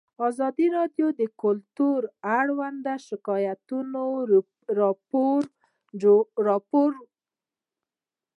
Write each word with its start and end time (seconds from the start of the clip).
ازادي 0.27 0.67
راډیو 0.77 1.07
د 1.19 1.21
کلتور 1.43 1.99
اړوند 2.39 2.85
شکایتونه 3.07 3.99
راپور 4.79 5.41
کړي. 6.93 7.05